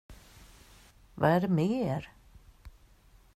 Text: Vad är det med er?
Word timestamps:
Vad 1.15 1.29
är 1.31 1.41
det 1.41 1.47
med 1.47 1.71
er? 1.71 2.09